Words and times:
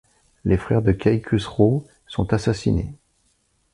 Les 0.45 0.57
frères 0.57 0.81
de 0.81 0.93
Kay 0.93 1.21
Khusraw 1.21 1.85
sont 2.07 2.33
assassinés. 2.33 2.91